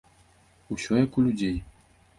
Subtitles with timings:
[0.77, 1.57] Усё як у людзей.